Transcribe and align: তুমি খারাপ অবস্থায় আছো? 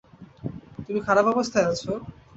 তুমি 0.85 0.99
খারাপ 1.07 1.25
অবস্থায় 1.33 1.67
আছো? 1.71 1.91